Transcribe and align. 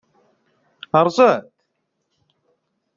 Rrẓet! 1.03 1.43